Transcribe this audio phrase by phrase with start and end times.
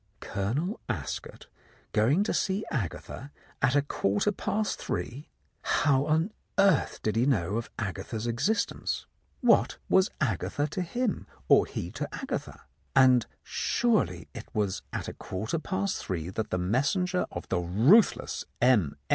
[0.19, 1.45] Colonel Ascot
[1.91, 5.29] going to see Agatha at a quarter past three....
[5.61, 9.05] How on earth did he know of Agatha's existence?
[9.41, 12.61] What was 17 The Countess of Lowndes Square Agatha to him, or he to Agatha?
[12.95, 18.15] And surely it was at a quarter past three that the messenger of the ruth
[18.15, 18.95] less M.